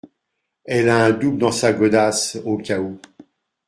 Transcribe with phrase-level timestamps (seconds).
[0.65, 2.99] elle a un double dans sa godasse, au cas où.